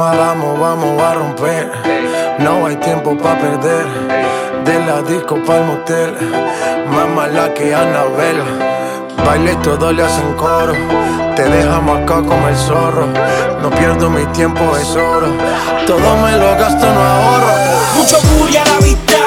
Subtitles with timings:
[0.00, 1.70] Vamos, vamos, a romper.
[2.38, 3.84] No hay tiempo para perder.
[4.64, 6.16] De la disco pa'l motel.
[6.88, 8.42] Más mala que Anabel.
[9.26, 10.72] Baile todo le hacen coro.
[11.36, 13.08] Te dejamos acá como el zorro.
[13.60, 15.34] No pierdo mi tiempo, es oro.
[15.86, 17.52] Todo me lo gasto, no ahorro.
[17.98, 19.18] Mucho booty a la vista.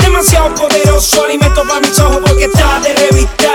[0.00, 3.50] Demasiado poderoso, alimento para mis ojos porque está de revista.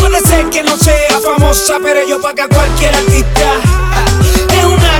[0.00, 3.81] Puede ser que no sea famosa, pero yo paga cualquier artista.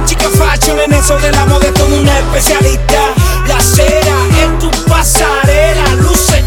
[0.07, 3.01] Chica fashion en eso de la moda, es como una especialista.
[3.47, 6.45] La cera en tu pasarela, luce.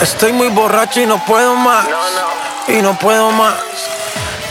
[0.00, 1.86] Estoy muy borracho y no puedo más.
[2.68, 3.54] Y no puedo más.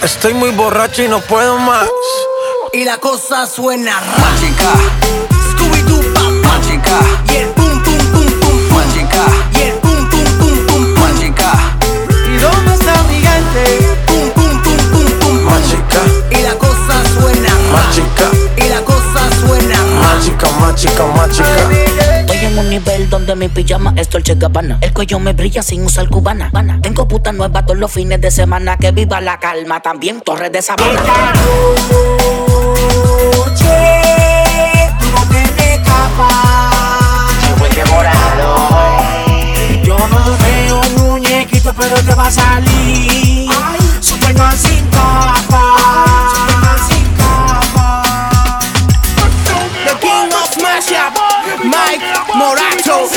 [0.01, 1.87] Estoy muy borracho y no puedo más.
[2.73, 4.71] Y la cosa suena Mágica,
[5.51, 6.99] Scooby-Doo, mágica,
[7.31, 8.77] y el pum, pum, pum, pum, pum.
[8.77, 9.76] mágica, Y el
[22.79, 27.07] nivel donde mi pijama es Dolce Gabbana El cuello me brilla sin usar cubana Tengo
[27.07, 30.91] puta nueva todos los fines de semana Que viva la calma, también Torres de Sabana
[30.91, 31.77] Esta noche
[34.99, 36.67] tú no te escapas.
[39.83, 43.49] Yo no veo muñequito, pero te va a salir.
[44.01, 45.77] Superman sin capa.
[46.31, 48.59] Superman sin capa.
[49.85, 51.17] The King of Mashup
[51.63, 53.09] Mike Morato Un,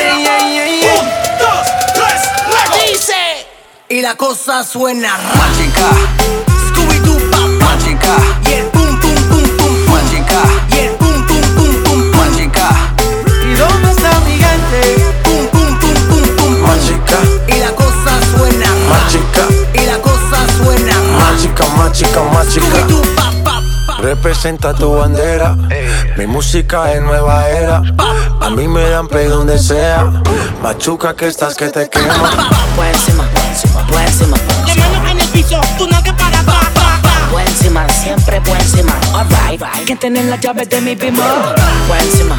[1.38, 2.22] dos, tres,
[2.90, 3.46] Dice
[3.90, 5.90] Y la cosa suena Mágica,
[6.70, 7.64] Scooby-Doo, pa, pa.
[7.66, 9.92] mágica, Y el pum, pum, pum, pum, pum.
[9.94, 10.40] mágica,
[10.70, 12.16] Y el pum, pum, pum, pum, pum.
[12.16, 12.68] mágica.
[13.44, 14.10] ¿Y dónde está?
[15.24, 16.52] Pum, pum, pum, pum, pum.
[16.62, 17.18] Mágica,
[17.48, 20.94] Y la cosa suena mágica, Y la cosa suena
[23.16, 23.96] pa, pa, pa.
[24.00, 25.56] Representa tu bandera.
[26.16, 27.82] Mi música es nueva era.
[28.40, 30.04] A mí me dan play donde sea.
[30.62, 32.50] Machuca que estás que te quema.
[32.76, 33.24] Por encima,
[33.88, 37.28] por encima, La mano en el piso, tú no te paras, pa, pa, pa.
[37.30, 41.22] por encima Siempre por encima, alright Que tener las llaves de mi bimbo
[41.88, 42.38] Por encima,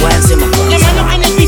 [0.00, 1.47] por encima La mano en el piso,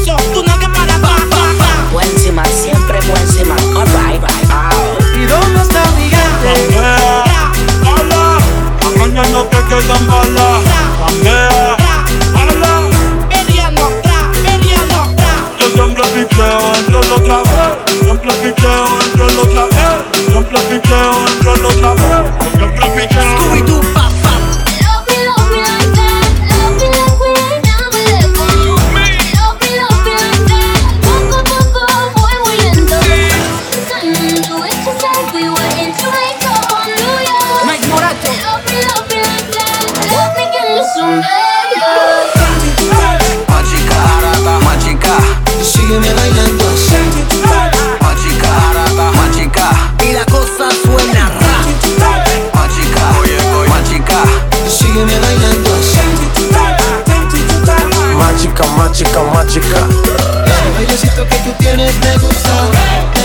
[59.00, 60.66] Mágica, mágica, mágica.
[60.66, 63.19] El bailecito que tú tienes me gusta.